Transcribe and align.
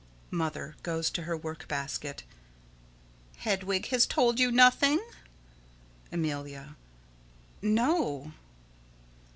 _Mother: 0.31 0.75
[Goes 0.81 1.11
to 1.11 1.21
her 1.25 1.37
work 1.37 1.67
basket.] 1.67 2.23
Hedwig 3.37 3.89
has 3.89 4.07
told 4.07 4.39
you 4.39 4.51
nothing? 4.51 4.99
Amelia: 6.11 6.75
No. 7.61 8.31